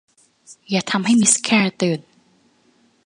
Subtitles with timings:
[0.69, 1.99] อย่าทำให้มิสแคลร์ตื่น